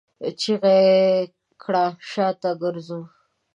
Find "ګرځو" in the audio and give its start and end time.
2.61-2.99